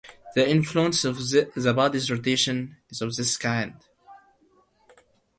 [0.33, 3.75] The influence of the body's rotation is of this kind.